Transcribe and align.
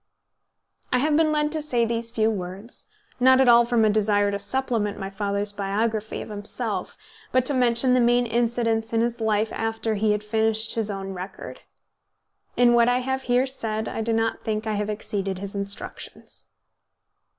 I 0.91 0.97
have 0.97 1.15
been 1.15 1.31
led 1.31 1.51
to 1.51 1.61
say 1.61 1.85
these 1.85 2.09
few 2.09 2.31
words, 2.31 2.87
not 3.19 3.39
at 3.39 3.47
all 3.47 3.65
from 3.65 3.85
a 3.85 3.89
desire 3.91 4.31
to 4.31 4.39
supplement 4.39 4.97
my 4.97 5.11
father's 5.11 5.51
biography 5.51 6.23
of 6.23 6.29
himself, 6.29 6.97
but 7.31 7.45
to 7.45 7.53
mention 7.53 7.93
the 7.93 7.99
main 7.99 8.25
incidents 8.25 8.93
in 8.93 9.01
his 9.01 9.21
life 9.21 9.53
after 9.53 9.93
he 9.93 10.11
had 10.13 10.23
finished 10.23 10.73
his 10.73 10.89
own 10.89 11.13
record. 11.13 11.59
In 12.57 12.73
what 12.73 12.89
I 12.89 12.97
have 13.01 13.21
here 13.29 13.45
said 13.45 13.87
I 13.87 14.01
do 14.01 14.11
not 14.11 14.41
think 14.41 14.65
I 14.65 14.73
have 14.73 14.89
exceeded 14.89 15.37
his 15.37 15.53
instructions. 15.53 16.45